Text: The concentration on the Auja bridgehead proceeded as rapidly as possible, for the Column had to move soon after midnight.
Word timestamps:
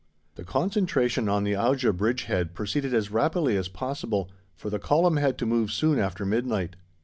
The 0.33 0.43
concentration 0.43 1.29
on 1.29 1.43
the 1.43 1.51
Auja 1.53 1.95
bridgehead 1.95 2.55
proceeded 2.55 2.91
as 2.91 3.11
rapidly 3.11 3.55
as 3.55 3.67
possible, 3.67 4.31
for 4.55 4.71
the 4.71 4.79
Column 4.79 5.17
had 5.17 5.37
to 5.37 5.45
move 5.45 5.71
soon 5.71 5.99
after 5.99 6.25
midnight. 6.25 6.75